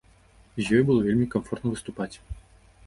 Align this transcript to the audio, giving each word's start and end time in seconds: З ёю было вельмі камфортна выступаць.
З 0.61 0.79
ёю 0.79 0.87
было 0.87 1.05
вельмі 1.09 1.29
камфортна 1.37 1.67
выступаць. 1.77 2.13